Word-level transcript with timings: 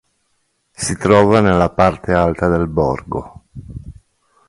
Si 0.71 0.97
trova 0.97 1.41
nella 1.41 1.69
parte 1.69 2.11
alta 2.13 2.47
del 2.47 2.65
borgo. 2.67 3.43